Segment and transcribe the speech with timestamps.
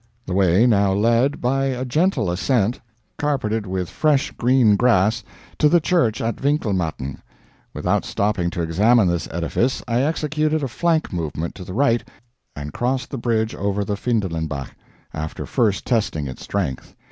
[0.25, 2.79] The way now led, by a gentle ascent,
[3.19, 5.23] carpeted with fresh green grass,
[5.59, 7.21] to the church at Winkelmatten.
[7.75, 12.03] Without stopping to examine this edifice, I executed a flank movement to the right
[12.55, 14.71] and crossed the bridge over the Findelenbach,
[15.13, 16.95] after first testing its strength.